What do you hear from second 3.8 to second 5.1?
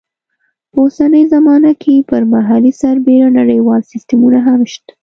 سیسټمونه هم شته.